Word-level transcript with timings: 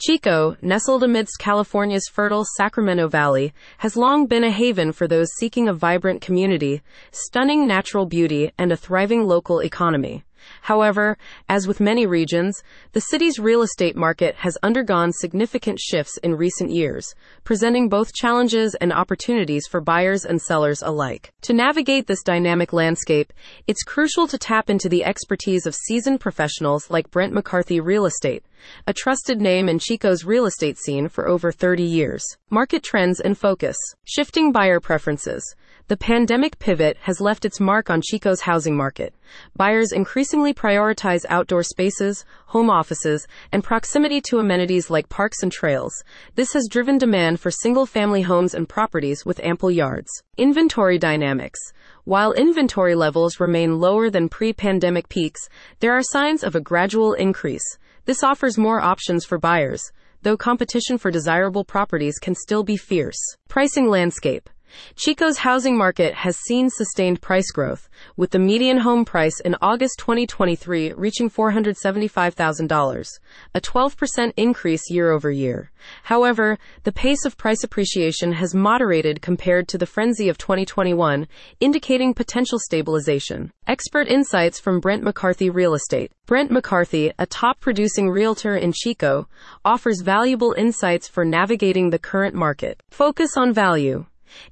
Chico, 0.00 0.56
nestled 0.62 1.02
amidst 1.02 1.40
California's 1.40 2.06
fertile 2.06 2.44
Sacramento 2.56 3.08
Valley, 3.08 3.52
has 3.78 3.96
long 3.96 4.26
been 4.26 4.44
a 4.44 4.50
haven 4.52 4.92
for 4.92 5.08
those 5.08 5.26
seeking 5.40 5.68
a 5.68 5.74
vibrant 5.74 6.20
community, 6.20 6.82
stunning 7.10 7.66
natural 7.66 8.06
beauty, 8.06 8.52
and 8.56 8.70
a 8.70 8.76
thriving 8.76 9.24
local 9.24 9.58
economy. 9.58 10.22
However, 10.62 11.18
as 11.48 11.66
with 11.66 11.80
many 11.80 12.06
regions, 12.06 12.62
the 12.92 13.00
city's 13.00 13.40
real 13.40 13.60
estate 13.60 13.96
market 13.96 14.36
has 14.36 14.56
undergone 14.62 15.12
significant 15.12 15.80
shifts 15.80 16.16
in 16.18 16.36
recent 16.36 16.70
years, 16.70 17.12
presenting 17.42 17.88
both 17.88 18.14
challenges 18.14 18.76
and 18.76 18.92
opportunities 18.92 19.66
for 19.66 19.80
buyers 19.80 20.24
and 20.24 20.40
sellers 20.40 20.80
alike. 20.80 21.32
To 21.42 21.52
navigate 21.52 22.06
this 22.06 22.22
dynamic 22.22 22.72
landscape, 22.72 23.32
it's 23.66 23.82
crucial 23.82 24.28
to 24.28 24.38
tap 24.38 24.70
into 24.70 24.88
the 24.88 25.04
expertise 25.04 25.66
of 25.66 25.74
seasoned 25.74 26.20
professionals 26.20 26.88
like 26.88 27.10
Brent 27.10 27.32
McCarthy 27.32 27.80
Real 27.80 28.06
Estate, 28.06 28.44
a 28.86 28.92
trusted 28.92 29.40
name 29.40 29.68
in 29.68 29.78
Chico's 29.78 30.24
real 30.24 30.46
estate 30.46 30.78
scene 30.78 31.08
for 31.08 31.28
over 31.28 31.52
30 31.52 31.82
years. 31.82 32.24
Market 32.50 32.82
trends 32.82 33.20
and 33.20 33.36
focus. 33.36 33.76
Shifting 34.04 34.52
buyer 34.52 34.80
preferences. 34.80 35.54
The 35.88 35.96
pandemic 35.96 36.58
pivot 36.58 36.98
has 37.00 37.18
left 37.18 37.46
its 37.46 37.60
mark 37.60 37.88
on 37.88 38.02
Chico's 38.02 38.42
housing 38.42 38.76
market. 38.76 39.14
Buyers 39.56 39.90
increasingly 39.90 40.52
prioritize 40.52 41.24
outdoor 41.30 41.62
spaces, 41.62 42.26
home 42.48 42.68
offices, 42.68 43.26
and 43.52 43.64
proximity 43.64 44.20
to 44.28 44.38
amenities 44.38 44.90
like 44.90 45.08
parks 45.08 45.42
and 45.42 45.50
trails. 45.50 45.94
This 46.34 46.52
has 46.52 46.68
driven 46.70 46.98
demand 46.98 47.40
for 47.40 47.50
single 47.50 47.86
family 47.86 48.20
homes 48.20 48.52
and 48.52 48.68
properties 48.68 49.24
with 49.24 49.40
ample 49.40 49.70
yards. 49.70 50.10
Inventory 50.36 50.98
dynamics. 50.98 51.58
While 52.04 52.32
inventory 52.32 52.94
levels 52.94 53.40
remain 53.40 53.80
lower 53.80 54.10
than 54.10 54.28
pre 54.28 54.52
pandemic 54.52 55.08
peaks, 55.08 55.48
there 55.80 55.92
are 55.92 56.02
signs 56.02 56.44
of 56.44 56.54
a 56.54 56.60
gradual 56.60 57.14
increase. 57.14 57.78
This 58.08 58.24
offers 58.24 58.56
more 58.56 58.80
options 58.80 59.26
for 59.26 59.38
buyers, 59.38 59.92
though 60.22 60.38
competition 60.38 60.96
for 60.96 61.10
desirable 61.10 61.62
properties 61.62 62.18
can 62.18 62.34
still 62.34 62.64
be 62.64 62.78
fierce. 62.78 63.20
Pricing 63.48 63.86
landscape. 63.86 64.48
Chico's 64.96 65.38
housing 65.38 65.76
market 65.76 66.14
has 66.14 66.36
seen 66.36 66.70
sustained 66.70 67.20
price 67.20 67.50
growth, 67.50 67.88
with 68.16 68.30
the 68.30 68.38
median 68.38 68.78
home 68.78 69.04
price 69.04 69.40
in 69.40 69.56
August 69.60 69.98
2023 69.98 70.92
reaching 70.92 71.30
$475,000, 71.30 73.18
a 73.54 73.60
12% 73.60 74.32
increase 74.36 74.90
year 74.90 75.10
over 75.10 75.30
year. 75.30 75.70
However, 76.04 76.58
the 76.84 76.92
pace 76.92 77.24
of 77.24 77.36
price 77.36 77.62
appreciation 77.64 78.32
has 78.32 78.54
moderated 78.54 79.22
compared 79.22 79.68
to 79.68 79.78
the 79.78 79.86
frenzy 79.86 80.28
of 80.28 80.38
2021, 80.38 81.28
indicating 81.60 82.14
potential 82.14 82.58
stabilization. 82.58 83.50
Expert 83.66 84.08
insights 84.08 84.58
from 84.58 84.80
Brent 84.80 85.02
McCarthy 85.02 85.50
Real 85.50 85.74
Estate. 85.74 86.10
Brent 86.26 86.50
McCarthy, 86.50 87.12
a 87.18 87.26
top 87.26 87.60
producing 87.60 88.10
realtor 88.10 88.56
in 88.56 88.72
Chico, 88.72 89.28
offers 89.64 90.02
valuable 90.02 90.54
insights 90.58 91.08
for 91.08 91.24
navigating 91.24 91.90
the 91.90 91.98
current 91.98 92.34
market. 92.34 92.82
Focus 92.90 93.36
on 93.36 93.52
value. 93.52 94.04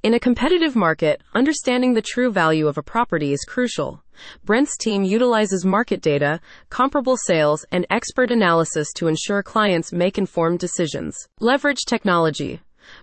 In 0.03 0.15
a 0.15 0.21
competitive 0.21 0.77
market, 0.77 1.23
understanding 1.35 1.95
the 1.95 2.03
true 2.03 2.31
value 2.31 2.67
of 2.67 2.79
a 2.79 2.83
property 2.83 3.33
is 3.33 3.45
crucial. 3.45 4.03
Brent's 4.45 4.77
team 4.77 5.05
utilizes 5.05 5.65
market 5.65 6.01
data, 6.01 6.41
comparable 6.71 7.17
sales, 7.17 7.65
and 7.71 7.87
expert 7.91 8.31
analysis 8.31 8.93
to 8.97 9.09
ensure 9.09 9.43
clients 9.43 9.93
make 9.93 10.19
informed 10.19 10.59
decisions. 10.59 11.29
Leverage 11.41 11.85
technology. 11.87 12.61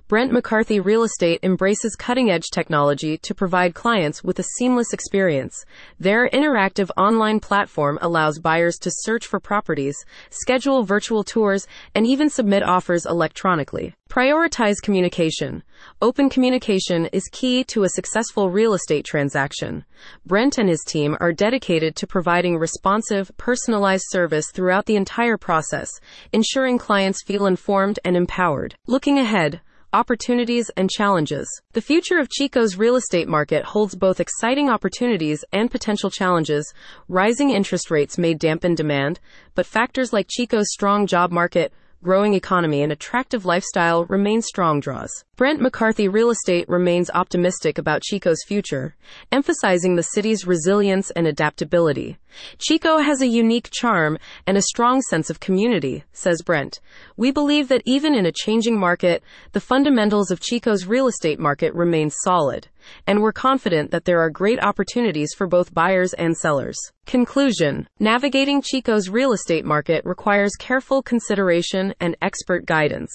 Brent 0.07 0.31
McCarthy 0.31 0.79
Real 0.79 1.03
Estate 1.03 1.39
embraces 1.43 1.95
cutting 1.95 2.29
edge 2.29 2.49
technology 2.51 3.17
to 3.17 3.35
provide 3.35 3.73
clients 3.73 4.23
with 4.23 4.39
a 4.39 4.43
seamless 4.57 4.93
experience. 4.93 5.65
Their 5.99 6.29
interactive 6.29 6.89
online 6.97 7.39
platform 7.39 7.99
allows 8.01 8.39
buyers 8.39 8.77
to 8.77 8.91
search 8.91 9.27
for 9.27 9.39
properties, 9.39 9.97
schedule 10.29 10.83
virtual 10.83 11.23
tours, 11.23 11.67
and 11.95 12.07
even 12.07 12.29
submit 12.29 12.63
offers 12.63 13.05
electronically. 13.05 13.93
Prioritize 14.13 14.75
communication. 14.79 15.63
Open 15.99 16.29
communication 16.29 17.07
is 17.07 17.27
key 17.31 17.63
to 17.63 17.81
a 17.81 17.89
successful 17.89 18.51
real 18.51 18.75
estate 18.75 19.05
transaction. 19.05 19.85
Brent 20.23 20.59
and 20.59 20.69
his 20.69 20.83
team 20.85 21.17
are 21.19 21.33
dedicated 21.33 21.95
to 21.95 22.05
providing 22.05 22.55
responsive, 22.55 23.31
personalized 23.37 24.05
service 24.09 24.51
throughout 24.53 24.85
the 24.85 24.97
entire 24.97 25.35
process, 25.35 25.89
ensuring 26.31 26.77
clients 26.77 27.23
feel 27.23 27.47
informed 27.47 27.97
and 28.05 28.15
empowered. 28.15 28.75
Looking 28.85 29.17
ahead, 29.17 29.61
opportunities, 29.93 30.69
and 30.77 30.91
challenges. 30.91 31.47
The 31.71 31.81
future 31.81 32.19
of 32.19 32.29
Chico's 32.29 32.77
real 32.77 32.95
estate 32.95 33.27
market 33.27 33.65
holds 33.65 33.95
both 33.95 34.19
exciting 34.19 34.69
opportunities 34.69 35.43
and 35.51 35.71
potential 35.71 36.11
challenges. 36.11 36.71
Rising 37.07 37.49
interest 37.49 37.89
rates 37.89 38.19
may 38.19 38.35
dampen 38.35 38.75
demand, 38.75 39.19
but 39.55 39.65
factors 39.65 40.13
like 40.13 40.27
Chico's 40.29 40.71
strong 40.71 41.07
job 41.07 41.31
market, 41.31 41.73
growing 42.03 42.35
economy, 42.35 42.83
and 42.83 42.91
attractive 42.91 43.45
lifestyle 43.45 44.05
remain 44.05 44.41
strong 44.41 44.79
draws. 44.79 45.09
Brent 45.35 45.61
McCarthy 45.61 46.07
Real 46.07 46.29
Estate 46.29 46.69
remains 46.69 47.09
optimistic 47.11 47.79
about 47.79 48.03
Chico's 48.03 48.43
future, 48.47 48.95
emphasizing 49.31 49.95
the 49.95 50.03
city's 50.03 50.45
resilience 50.45 51.09
and 51.11 51.25
adaptability. 51.25 52.19
Chico 52.59 52.99
has 52.99 53.21
a 53.21 53.27
unique 53.27 53.69
charm 53.71 54.17
and 54.45 54.57
a 54.57 54.61
strong 54.61 55.01
sense 55.01 55.29
of 55.29 55.39
community, 55.39 56.03
says 56.13 56.43
Brent. 56.43 56.79
We 57.17 57.31
believe 57.31 57.67
that 57.69 57.81
even 57.85 58.13
in 58.13 58.25
a 58.25 58.31
changing 58.31 58.79
market, 58.79 59.23
the 59.53 59.59
fundamentals 59.59 60.29
of 60.29 60.39
Chico's 60.39 60.85
real 60.85 61.07
estate 61.07 61.39
market 61.39 61.73
remain 61.73 62.09
solid, 62.09 62.67
and 63.07 63.21
we're 63.21 63.31
confident 63.31 63.91
that 63.91 64.05
there 64.05 64.19
are 64.19 64.29
great 64.29 64.63
opportunities 64.63 65.33
for 65.35 65.47
both 65.47 65.73
buyers 65.73 66.13
and 66.13 66.37
sellers. 66.37 66.77
Conclusion 67.05 67.87
Navigating 67.99 68.61
Chico's 68.61 69.09
real 69.09 69.33
estate 69.33 69.65
market 69.65 70.05
requires 70.05 70.55
careful 70.57 71.01
consideration 71.01 71.93
and 71.99 72.15
expert 72.21 72.65
guidance. 72.65 73.11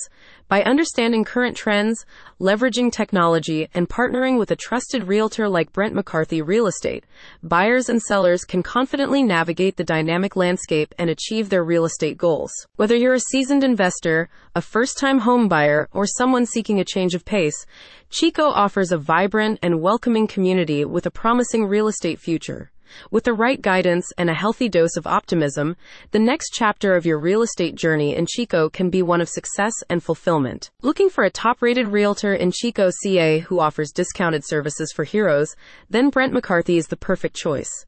By 0.49 0.63
understanding 0.63 1.25
current 1.25 1.59
trends, 1.59 2.07
leveraging 2.41 2.91
technology, 2.91 3.69
and 3.75 3.87
partnering 3.87 4.39
with 4.39 4.51
a 4.51 4.57
trusted 4.57 5.05
realtor 5.05 5.47
like 5.47 5.75
Brent 5.75 5.95
McCarthy 5.95 6.41
Real 6.41 6.67
Estate, 6.67 7.05
buyers 7.43 7.91
and 7.91 8.01
sellers 8.01 8.45
can 8.45 8.63
confidently 8.63 9.23
navigate 9.23 9.77
the 9.77 9.85
dynamic 9.85 10.37
landscape 10.37 10.95
and 10.99 11.11
achieve 11.11 11.51
their 11.51 11.63
real 11.63 11.85
estate 11.85 12.17
goals. 12.17 12.51
Whether 12.77 12.97
you're 12.97 13.13
a 13.13 13.21
seasoned 13.21 13.63
investor, 13.63 14.31
a 14.55 14.63
first 14.63 14.97
time 14.97 15.19
home 15.19 15.49
buyer, 15.49 15.87
or 15.93 16.07
someone 16.07 16.47
seeking 16.47 16.81
a 16.81 16.85
change 16.85 17.15
of 17.15 17.27
pace, 17.27 17.67
Chico 18.09 18.45
offers 18.45 18.91
a 18.91 18.97
vibrant 18.97 19.59
and 19.63 19.83
welcoming 19.83 20.27
community 20.27 20.83
with 20.83 21.05
a 21.05 21.11
promising 21.11 21.67
real 21.67 21.89
estate 21.89 22.19
future. 22.19 22.73
With 23.11 23.25
the 23.25 23.33
right 23.33 23.61
guidance 23.61 24.11
and 24.19 24.31
a 24.31 24.35
healthy 24.35 24.69
dose 24.69 24.97
of 24.97 25.07
optimism, 25.07 25.77
the 26.11 26.19
next 26.19 26.51
chapter 26.53 26.95
of 26.95 27.07
your 27.07 27.19
real 27.19 27.43
estate 27.43 27.75
journey 27.75 28.15
in 28.15 28.27
Chico 28.27 28.69
can 28.69 28.91
be 28.91 29.03
one 29.03 29.21
of 29.21 29.29
success 29.29 29.73
and 29.89 30.03
fulfillment. 30.03 30.71
Looking 30.83 31.11
for 31.11 31.25
a 31.25 31.31
top 31.31 31.63
rated 31.63 31.89
realtor 31.89 32.35
in 32.35 32.53
Chico, 32.53 32.91
CA 33.03 33.41
who 33.41 33.61
offers 33.61 33.93
discounted 33.93 34.47
services 34.47 34.93
for 34.95 35.05
heroes? 35.05 35.55
Then 35.91 36.11
Brent 36.11 36.33
McCarthy 36.33 36.77
is 36.77 36.87
the 36.87 36.97
perfect 36.97 37.37
choice. 37.37 37.87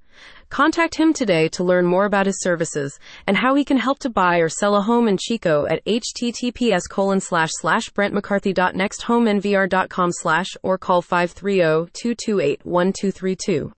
Contact 0.48 0.94
him 0.96 1.12
today 1.12 1.48
to 1.48 1.64
learn 1.64 1.86
more 1.86 2.04
about 2.04 2.26
his 2.26 2.42
services 2.42 2.98
and 3.26 3.36
how 3.36 3.54
he 3.54 3.64
can 3.64 3.76
help 3.76 4.00
to 4.00 4.10
buy 4.10 4.38
or 4.38 4.48
sell 4.48 4.74
a 4.74 4.82
home 4.82 5.06
in 5.06 5.16
Chico 5.16 5.64
at 5.66 5.84
https 5.84 6.88
colon 6.90 7.20
slash 7.20 7.50
slash 7.52 7.88
brentmccarthy.nexthomenvr.com 7.90 10.10
slash 10.12 10.48
or 10.62 10.76
call 10.76 11.02
530 11.02 11.90
228 11.92 12.66
1232. 12.66 13.68